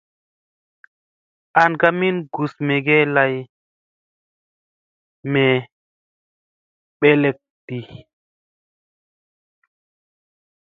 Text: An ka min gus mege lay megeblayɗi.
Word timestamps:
An 1.61 1.71
ka 1.81 1.89
min 1.99 2.17
gus 2.33 2.53
mege 2.67 2.97
lay 3.15 3.33
megeblayɗi. 5.31 7.77